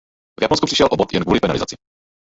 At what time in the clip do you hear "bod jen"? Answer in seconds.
0.97-1.23